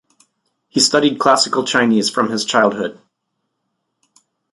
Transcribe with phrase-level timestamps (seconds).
[0.67, 2.99] He studied Classical Chinese from his childhood.